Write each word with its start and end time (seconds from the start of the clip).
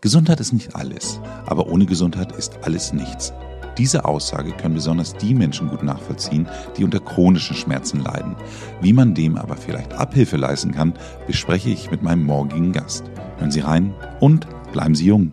Gesundheit 0.00 0.38
ist 0.38 0.52
nicht 0.52 0.76
alles, 0.76 1.18
aber 1.46 1.66
ohne 1.66 1.84
Gesundheit 1.84 2.30
ist 2.30 2.60
alles 2.62 2.92
nichts. 2.92 3.32
Diese 3.76 4.04
Aussage 4.04 4.52
können 4.52 4.74
besonders 4.74 5.14
die 5.14 5.34
Menschen 5.34 5.68
gut 5.68 5.82
nachvollziehen, 5.82 6.48
die 6.76 6.84
unter 6.84 7.00
chronischen 7.00 7.56
Schmerzen 7.56 8.04
leiden. 8.04 8.36
Wie 8.80 8.92
man 8.92 9.14
dem 9.14 9.36
aber 9.36 9.56
vielleicht 9.56 9.94
Abhilfe 9.94 10.36
leisten 10.36 10.70
kann, 10.70 10.94
bespreche 11.26 11.70
ich 11.70 11.90
mit 11.90 12.02
meinem 12.02 12.24
morgigen 12.24 12.72
Gast. 12.72 13.10
Hören 13.38 13.50
Sie 13.50 13.60
rein 13.60 13.92
und 14.20 14.46
bleiben 14.72 14.94
Sie 14.94 15.06
jung. 15.06 15.32